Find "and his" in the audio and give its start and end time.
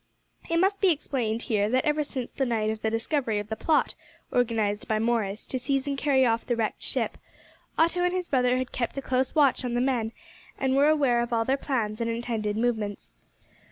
8.03-8.27